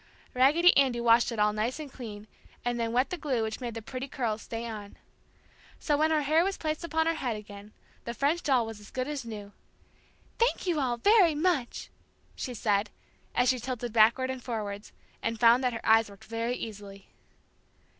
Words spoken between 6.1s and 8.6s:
hair was placed upon her head again, the French